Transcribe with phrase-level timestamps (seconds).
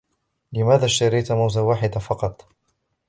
[0.53, 2.45] لماذا اشتريت موزة واحدة فقط؟